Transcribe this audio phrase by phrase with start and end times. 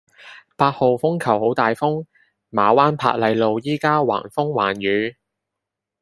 [0.55, 2.05] 八號風球好大風，
[2.49, 5.15] 馬灣珀麗路依家橫風橫雨